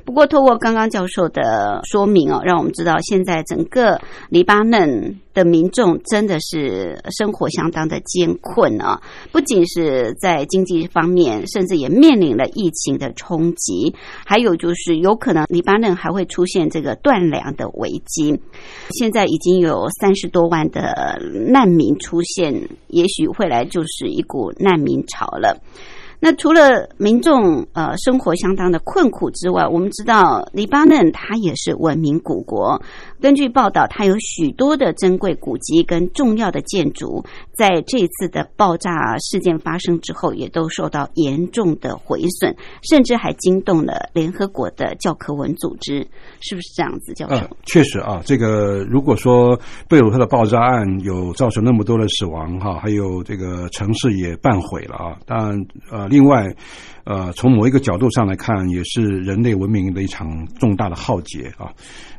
[0.08, 4.00] 不过，透过刚刚教授的说明哦，让我们知道现在整个
[4.30, 9.02] 黎巴嫩的民众真的是生活相当的艰困啊，
[9.34, 13.94] 不仅是在经济方面，甚至也面临了疫情的冲击，
[14.26, 18.40] 还有就是有可能黎巴嫩还会出现这个断粮的危机。
[18.92, 25.60] 现在已经有三十多万的难民出现，也许未来就是一股难民潮了。
[26.20, 32.82] 那除了民众呃生活相当的困苦之外，我们知道黎巴嫩它也是文明古国。
[33.22, 37.24] 根据报道，它有许多的珍贵古迹跟重要的建筑，
[37.56, 46.08] 在这次的爆炸事件发生之后，也都受到严重的毁损，甚至还惊动了联合国的教科文组织，
[46.42, 47.48] 是不是这样子，教授？
[47.66, 56.54] 确实啊，这个如果说贝鲁特的爆炸案有造成那么多的死亡哈，还有这个城市也半毁了啊，当然另外。
[57.10, 61.72] 呃，从某一个角度上来看，也是人类文明的一场重大的浩劫啊。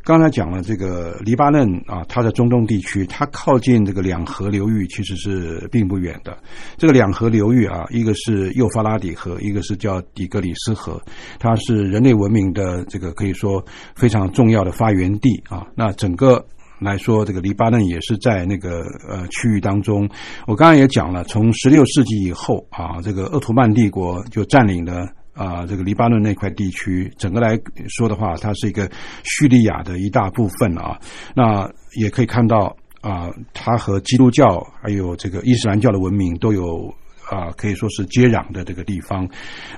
[0.02, 6.34] 刚才讲了这个黎巴嫩啊，它在中东地区，它靠近这个两河流域，其实是并不远的。
[6.78, 10.98] 这个两河流域啊，一个是幼发拉底河，一个是叫底格里斯河，
[11.38, 13.62] 它是人类文明的这个可以说
[13.94, 15.66] 非常重要的发源地啊。
[15.74, 16.42] 那整个。
[16.80, 20.08] 来说，这个黎巴嫩也是在那个呃区域当中。
[20.46, 27.12] 我刚刚也讲了，从十六世纪以后啊，这个鄂图曼帝国就占领了啊这个黎巴嫩那块地区。
[27.18, 27.58] 整个来
[27.88, 28.90] 说的话，它是一个
[29.24, 30.98] 叙利亚的一大部分啊。
[31.34, 31.68] 那
[32.00, 36.94] 也可以看到啊，它和基督教还有这个伊斯兰教的文明都有。
[37.28, 39.28] 啊，可以说是接壤的这个地方，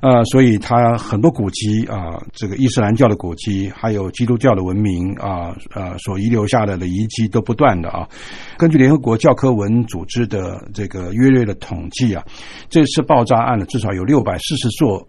[0.03, 8.09] 呃，所以它很多古迹啊，这个伊斯兰教的古迹，还有基督教的文明啊，呃，所遗留下来的遗迹都不断的啊。
[8.57, 12.25] 根据联合国教科文组织的这个约略的统计啊，
[12.69, 15.07] 这次爆炸案呢，至少有六百四十座。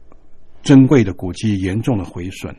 [0.64, 2.53] 珍贵的古迹严重的毁损，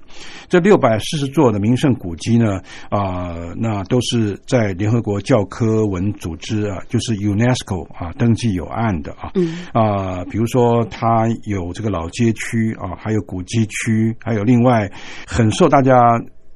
[0.49, 14.91] 这六百四十座的名胜古迹呢，啊，那都是在联合国教科文组织啊，就是 UNESCO 啊登记有案的啊，嗯啊，比如说它有这个老街区啊，还有古迹区，还有另外
[15.27, 15.99] 很受大家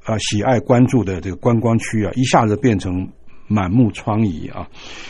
[0.03, 3.07] 啊喜爱关注的这个观光区啊，一下子变成。
[3.47, 4.67] 满目疮痍啊！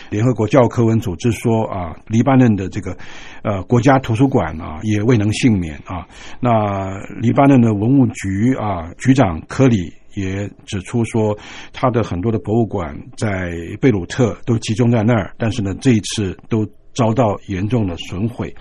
[0.10, 2.96] 联合国教科文组织说啊，黎巴嫩的这个
[3.44, 6.08] 呃国家图书馆啊也未能幸免啊。
[6.40, 11.38] 那黎巴嫩的文物局啊局长科里也指出说，
[11.74, 18.56] 他的很多的博物馆在贝鲁特都集中在那儿，但是呢这一次都遭到严重的损毁。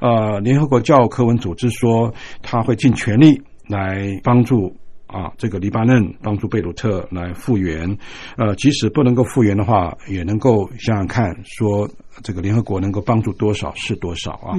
[0.00, 2.12] 呃，联合国教科文组织说，
[2.42, 4.74] 他会尽全力来帮助。
[5.14, 7.96] 啊，这个黎巴嫩帮助贝鲁特来复原，
[8.36, 11.88] 呃，即使不能够复原的话，也能够想想看说。
[12.22, 14.54] 这个联合国能够帮助多少是多少啊，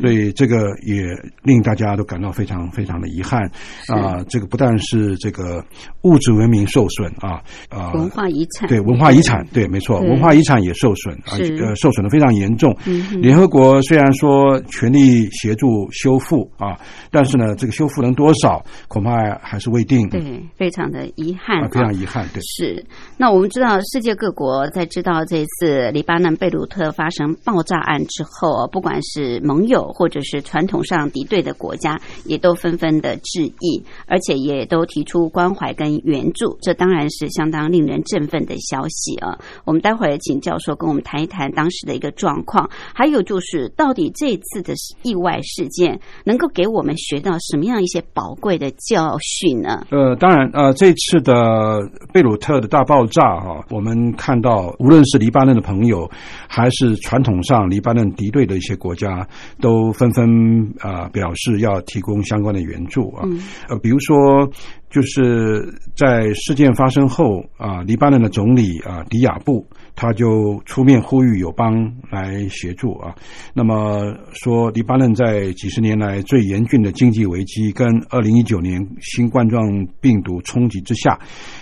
[0.00, 1.02] 所以这个也
[1.42, 3.42] 令大家都感到非常非常的遗憾
[3.88, 4.22] 啊。
[4.28, 5.64] 这个不但是这个
[6.02, 12.76] 物质文明受损啊，啊，文化遗产对文化遗产对没错，文化遗产也受损啊，呃，受损的非常严重。
[13.20, 16.78] 联合国虽然说全力协助修复啊，
[17.10, 19.10] 但是呢，这个修复能多少，恐怕
[19.42, 20.08] 还是未定。
[20.10, 22.24] 对，非常的遗憾，非常遗憾。
[22.32, 22.84] 对，是。
[23.16, 26.92] 那我们知道，世界各国在知道这次黎巴嫩贝鲁特。
[27.00, 36.58] 发生爆炸案之后，不管是盟友或者是传统上敌对的国家，也都纷纷的致意，而且也都提出关怀跟援助。
[36.60, 39.38] 这当然是相当令人振奋的消息啊！
[39.64, 49.86] 我们待会儿请教授跟我们谈一谈当时的一个状况，还有就是到底这次的意外事件能够给我们学到什么样一些宝贵的教训呢？
[49.90, 51.80] 呃，当然，呃，这次的
[52.12, 56.10] 贝鲁特的大爆炸哈，我们看到无论是黎巴嫩的朋友，
[56.46, 59.26] 还是传统上，黎巴嫩敌对的一些国家
[59.60, 63.28] 都纷纷啊表示要提供相关的援助啊，
[63.68, 64.50] 呃，比如说
[64.90, 69.66] 就是在事件发生后啊，黎巴嫩的总理啊迪亚布
[70.00, 73.14] 他就出面呼吁友邦来协助啊，
[73.52, 79.62] 那么说黎巴嫩在几十年来最严峻的经济危机跟二零一九年新冠状
[80.00, 81.18] 病毒冲击之下。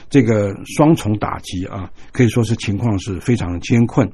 [0.09, 4.09] 这个双重打击啊，可以说是情况是非常的艰困。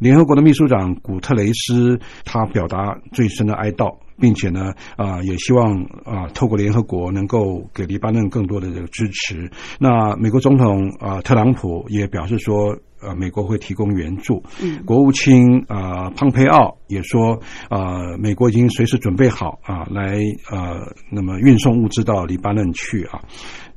[0.00, 9.48] 联合国的秘书长古特雷斯他表达最深的哀悼，并且呢啊也希望啊透过联合国能够给黎巴嫩更多的这个支持。
[9.78, 14.42] 那美国总统啊特朗普也表示说，呃美国会提供援助。
[14.62, 17.40] 嗯，国务卿啊蓬佩奥也说
[17.70, 20.18] 呃美国已经随时准备好啊来
[20.50, 20.80] 呃
[21.10, 23.20] 那么运送物资到黎巴嫩去啊。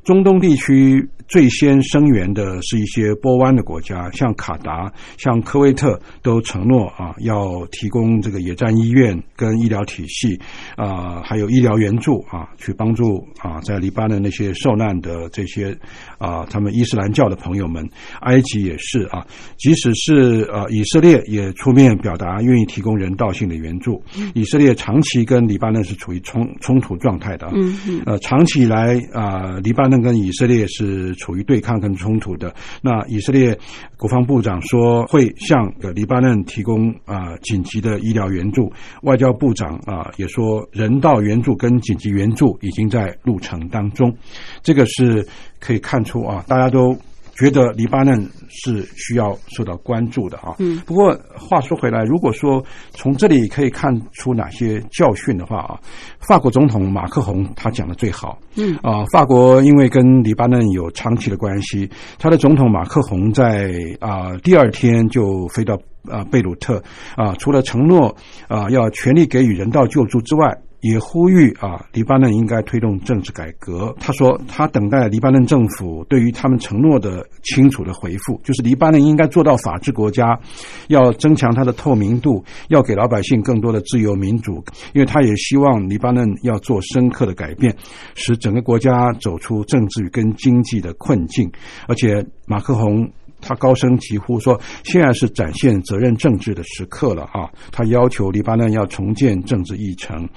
[0.10, 10.36] 中东地区最先声援的是一些波湾的国家，像卡达、像科威特都承诺啊，要提供这个野战医院跟医疗体系
[10.76, 15.78] 啊，还有医疗援助啊，去帮助啊，在黎巴嫩那些受难的这些
[16.18, 17.88] 啊，他们伊斯兰教的朋友们。
[18.22, 19.24] 埃及也是啊，
[19.58, 24.02] 即使是呃以色列也出面表达愿意提供人道性的援助。
[24.34, 32.54] 以色列长期跟黎巴嫩是处于冲冲突状态的，嗯嗯，呃，长期以来啊，黎巴嫩跟以色列是处于对抗跟冲突的。
[32.82, 33.58] 那以色列
[33.98, 38.72] 国防部长说会向黎巴嫩提供啊紧急的医疗援助，
[39.04, 44.16] 外交部长啊也说人道援助跟紧急援助已经在路程当中。
[44.62, 45.28] 这个是
[45.60, 46.98] 可以看出啊，大家都。
[47.40, 50.54] 觉得黎巴嫩是需要受到关注的啊。
[50.60, 50.78] 嗯。
[50.86, 52.62] 不过话说回来，如果说
[52.92, 55.80] 从这里可以看出哪些教训的话啊，
[56.20, 58.38] 法国总统马克宏他讲的最好。
[58.58, 58.76] 嗯。
[58.84, 63.72] 啊，法国因为跟黎巴嫩有长期的关系，他的总统马克宏在
[64.02, 65.80] 啊第二天就飞到
[66.10, 66.84] 啊贝鲁特
[67.16, 68.14] 啊，除了承诺
[68.50, 70.54] 啊要全力给予人道救助之外。
[70.82, 73.94] 也呼吁啊，黎巴嫩应该推动政治改革。
[74.00, 80.40] 他说，他等待黎巴嫩政府对于他们承诺的清楚的回复，就是黎巴嫩应该做到法治国家，
[80.88, 84.64] 要增强它的透明度，要给老百姓更多的自由民主。
[84.94, 87.76] 因为他也希望黎巴嫩要做深刻的改变，
[88.16, 91.52] 使整个国家走出政治跟经济的困境。
[91.88, 93.10] 而且，马克宏。
[93.42, 100.28] 他高声疾呼说：“现在是展现责任政治的时刻了啊！”他要求黎巴嫩要重建政治议程。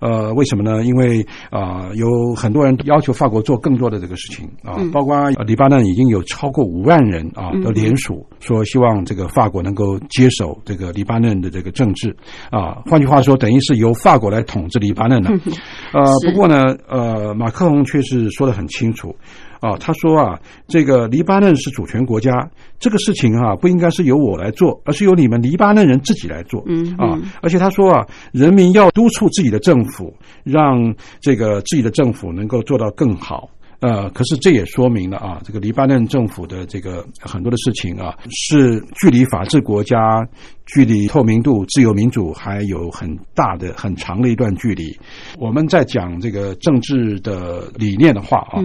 [0.00, 0.84] 呃，为什么呢？
[0.84, 12.14] 因为啊，有很多人要求法国做更多的这个事情啊，包括黎巴嫩已经有超过五万人啊的联署，说希望这个法国能够接手这个黎巴嫩的这个政治
[12.50, 12.82] 啊。
[12.86, 15.30] 换句话说，等于是由法国来统治黎巴嫩了。
[15.92, 19.14] 呃，不过呢，呃，马克龙却是说的很清楚。
[19.60, 22.30] 啊，他说啊，这个黎巴嫩是主权国家，
[22.78, 26.64] 这个事情啊不应该是由我来做，而是由你们黎巴嫩人自己来做。
[26.66, 30.12] 嗯啊，而且他说啊，人民要督促自己的政府，
[30.44, 33.48] 让这个自己的政府能够做到更好。
[33.80, 40.22] 呃，可是这也说明了啊，这个黎巴嫩政府的这个很多的事情啊，是距离法治国家、
[40.66, 44.94] 距离透明度、自由民主还有很大的、很长的一段距离。
[45.38, 48.60] 我们在讲这个政治的理念的话啊，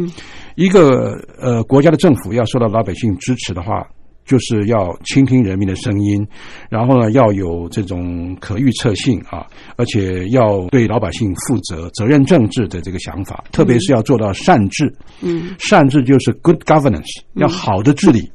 [0.55, 3.87] 一个呃国家的政府要受到老百姓支持的话。
[4.25, 6.27] 就是要倾听人民的声音，
[6.67, 9.45] 然后呢，要有这种可预测性啊，
[9.75, 14.91] 而且要对老百姓负责、责任政治的这个想法，特别是要做到善治。
[15.21, 18.27] 嗯，善治就是 good governance，要好的治理。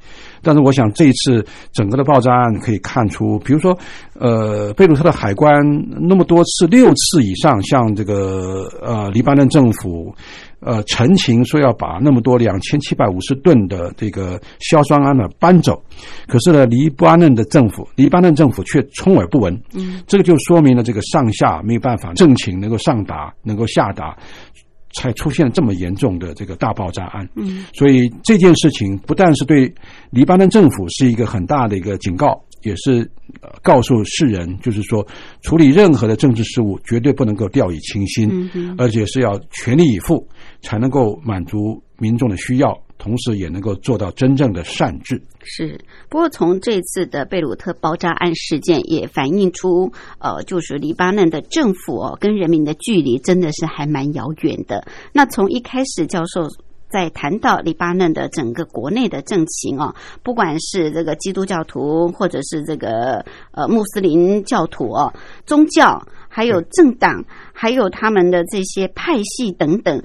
[0.43, 3.77] 但是我想这一次整个的爆炸案可以看出，比如说，
[4.15, 5.61] 呃，贝鲁特的海关
[6.01, 10.15] 那么多次，六次以上向这个呃黎巴嫩政府。
[10.61, 15.83] 呃，陈情说要把那么多两千七百五十吨的这个硝酸铵呢搬走，
[16.27, 19.59] 可是呢，黎巴嫩的政府，黎巴嫩政府却充耳不闻。
[19.73, 24.17] 嗯，这个就说明了这个上下没有办法政情能够上达，能够下达，
[24.93, 27.27] 才出现这么严重的这个大爆炸案。
[27.37, 29.73] 嗯，所以这件事情不但是对
[30.11, 32.39] 黎巴嫩政府是一个很大的一个警告。
[32.63, 33.11] 也是
[33.63, 35.07] 告诉世人，就是说，
[35.41, 40.29] 处理任何的政治事务，绝对不能够掉以轻心，而且是要全力以赴，
[40.63, 45.21] 才能够满足民众的需要，同时也能够做到真正的善治。
[45.43, 54.87] 是，不过从这次的贝鲁特爆炸案事件也反映出，呃，就是黎巴嫩的政府哦，跟人民的距离真的是还蛮遥远的。
[55.13, 56.49] 那从一开始，教授。
[56.93, 59.95] 在谈到黎巴嫩的整个国内的政情啊，
[60.25, 65.15] 不管是这个基督教徒，或者是这个呃穆斯林教徒哦，
[65.47, 70.03] 宗教，还有政党，还有他们的这些派系等等。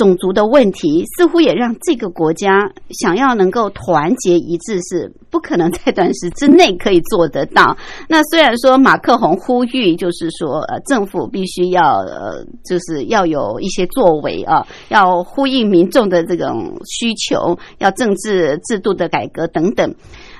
[0.00, 7.76] 种族的问题似乎也让这个国家想要能够团结一致是不可能在短时之内可以做得到。
[8.08, 19.94] 那虽然说马克宏呼吁，就是说呃政府必须要呃就是要有一些作为啊，要呼应民众的这种需求，要政治制度的改革等等。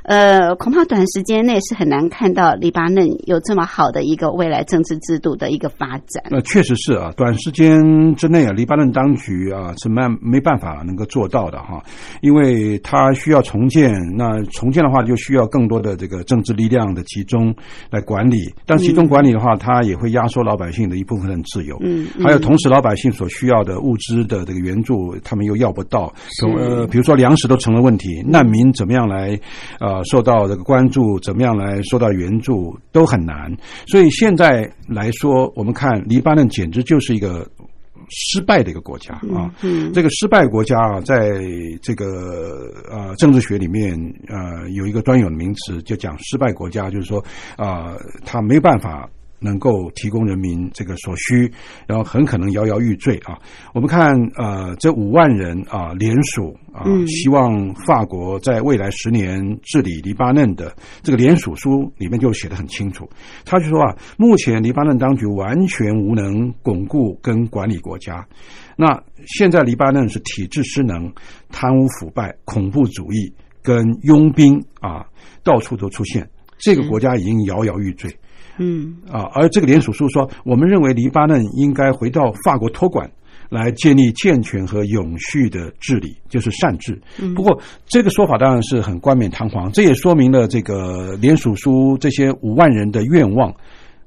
[0.05, 6.25] 呃，恐怕短时间内是很难看到黎巴嫩有这么好的一个未来政治制度的一个发展。
[6.31, 11.83] 那确实是啊，短时间之内啊，黎巴嫩当局啊是没没办法能够做到的哈，
[12.23, 17.55] 因为它需要重建，那重建的话就需要更多的这个政治力量的集中
[17.91, 21.77] 来管理，但集中管理的话，它也会压缩老百姓的一部分的自由。
[21.83, 26.13] 嗯，还有同时老百姓所需要的物资的这个援助，他们又要不到。
[26.59, 29.39] 呃，比如说粮食都成了问题，难民怎么样来
[29.79, 29.90] 啊？
[29.90, 33.55] 呃，受到这个关注，怎么样来受到援助都很难。
[33.87, 37.49] 所以现在来说，我们看黎巴嫩简直就是一个
[38.09, 39.53] 失败的一个国家啊。
[39.63, 41.31] 嗯，这个失败国家啊，在
[41.83, 43.95] 这个呃政治学里面
[44.29, 47.25] 呃有一个专有的名词，就讲失败国家，就是说
[47.57, 49.09] 啊，他没有办法。
[49.41, 51.51] 能够提供人民这个所需，
[51.87, 53.39] 然后很可能摇摇欲坠啊！
[53.73, 63.09] 我们看呃，这五万人啊联署啊，希望法国在未来十年治理黎巴嫩的这个联署书里面就写得很清楚，
[63.45, 68.27] 他就说啊，目前黎巴嫩当局完全无能巩固跟管理国家，
[68.77, 71.11] 那现在黎巴嫩是体制失能、
[71.49, 73.33] 贪污腐败、恐怖主义
[73.63, 75.07] 跟佣兵啊
[75.43, 76.29] 到处都出现，
[76.59, 78.11] 这个国家已经摇摇欲坠。
[78.11, 78.17] 嗯
[79.11, 83.11] 啊，而这个联署书说，我们认为黎巴嫩应该回到法国托管，
[83.49, 87.01] 来建立健全和永续的治理，就是善治。
[87.35, 93.55] 不过这个说法当然是很冠冕堂皇，这也说明了这个联署书这些五万人的愿望。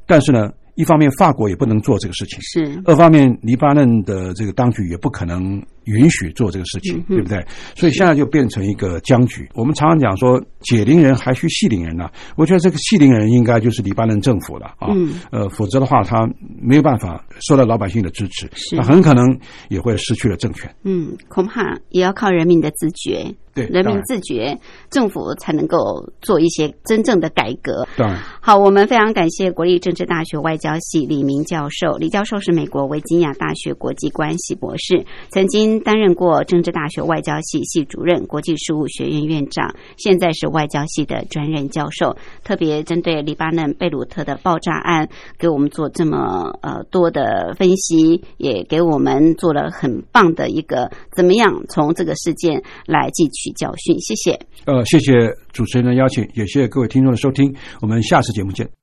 [0.06, 5.62] 但是呢，一方面法国也不能做这个事情，是；二方面黎巴嫩的这个当局也不可能。
[5.86, 7.46] 允许做这个事情，对不对？
[7.76, 9.50] 所以现在就变成一个僵局。
[9.54, 12.10] 我们常常讲说，解铃人还需系铃人呢。
[12.36, 14.90] 我觉得这个系铃人应该就是黎巴嫩政府了啊。
[15.32, 16.28] 呃，否则的话，他
[16.62, 19.38] 没有办法受到老百姓的支持，那很可能
[19.70, 20.74] 也会失去了政权。
[20.84, 23.34] 嗯，恐怕也要靠人民的自觉。
[23.56, 24.58] 对，人民自觉，
[24.90, 25.78] 政府才能够
[26.24, 27.88] 做一些真正的改革。
[27.96, 31.92] 当然，好，我们非常感谢国立政治大学外交系李明教授。
[31.98, 35.73] 李教授是美国维吉尼亚大学国际关系博士，曾经。
[35.80, 42.16] 担任过政治大学外交系系主任、国际事务学院院长，现在是外交系的专任教授。
[42.44, 54.00] 特别针对黎巴嫩贝鲁特的爆炸案，给我们做这么呃多的分析，也给我们做了很棒的一个怎么样从这个事件来汲取教训。
[54.00, 54.40] 谢谢。
[54.66, 55.14] 呃，谢谢
[55.52, 57.56] 主持人的邀请，也谢谢各位听众的收听。
[57.82, 58.83] 我们下次节目见。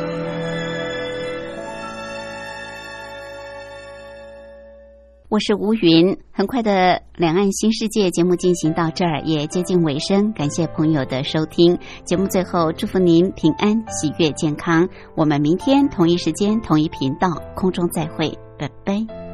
[5.31, 6.17] 我是吴云。
[6.33, 6.71] 很快的
[7.15, 10.33] 《两岸新世界》节目进行到这儿，也接近尾声。
[10.33, 11.79] 感谢朋友的收听。
[12.03, 14.89] 节目最后，祝福您平安、喜悦、健康。
[15.15, 19.30] 我们明天同一时间、同一频道空中再会，拜拜。